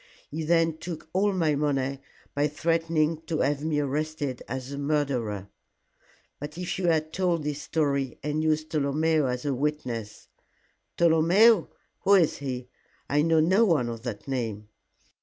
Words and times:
He 0.31 0.41
then 0.41 0.77
took 0.79 1.09
all 1.13 1.31
my 1.31 1.53
money 1.53 1.99
by 2.33 2.47
threatening 2.47 3.21
to 3.27 3.41
have 3.41 3.63
me 3.63 3.79
arrested 3.81 4.41
as 4.47 4.71
the 4.71 4.79
murderer." 4.79 5.49
"But 6.39 6.57
if 6.57 6.79
you 6.79 6.87
had 6.87 7.13
told 7.13 7.43
this 7.43 7.61
story, 7.61 8.17
and 8.23 8.41
used 8.43 8.71
Tolomeo 8.71 9.27
as 9.27 9.45
a 9.45 9.53
witness" 9.53 10.27
"Tolomeo? 10.97 11.67
who 11.99 12.15
is 12.15 12.37
he? 12.39 12.67
I 13.11 13.21
know 13.21 13.41
no 13.41 13.63
one 13.63 13.89
of 13.89 14.01
that 14.01 14.27
name." 14.27 14.69